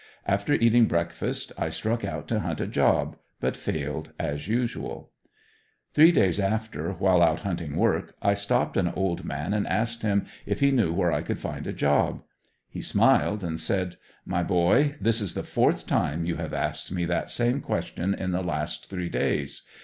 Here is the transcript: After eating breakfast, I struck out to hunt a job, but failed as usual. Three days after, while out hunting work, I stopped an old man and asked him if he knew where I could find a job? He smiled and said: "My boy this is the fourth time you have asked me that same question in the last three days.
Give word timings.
After 0.25 0.53
eating 0.55 0.87
breakfast, 0.87 1.51
I 1.59 1.69
struck 1.69 2.03
out 2.03 2.27
to 2.29 2.39
hunt 2.39 2.59
a 2.59 2.65
job, 2.65 3.17
but 3.39 3.55
failed 3.55 4.13
as 4.17 4.47
usual. 4.47 5.11
Three 5.93 6.11
days 6.11 6.39
after, 6.39 6.93
while 6.93 7.21
out 7.21 7.41
hunting 7.41 7.75
work, 7.75 8.15
I 8.19 8.33
stopped 8.33 8.77
an 8.77 8.87
old 8.95 9.23
man 9.23 9.53
and 9.53 9.67
asked 9.67 10.01
him 10.01 10.25
if 10.47 10.59
he 10.59 10.71
knew 10.71 10.91
where 10.91 11.11
I 11.11 11.21
could 11.21 11.37
find 11.39 11.67
a 11.67 11.71
job? 11.71 12.23
He 12.67 12.81
smiled 12.81 13.43
and 13.43 13.59
said: 13.59 13.97
"My 14.25 14.41
boy 14.41 14.95
this 14.99 15.21
is 15.21 15.35
the 15.35 15.43
fourth 15.43 15.85
time 15.85 16.25
you 16.25 16.37
have 16.37 16.51
asked 16.51 16.91
me 16.91 17.05
that 17.05 17.29
same 17.29 17.61
question 17.61 18.15
in 18.15 18.31
the 18.31 18.41
last 18.41 18.89
three 18.89 19.07
days. 19.07 19.61